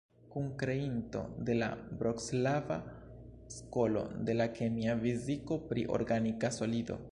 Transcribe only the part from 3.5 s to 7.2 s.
skolo de la kemia fiziko pri organika solido.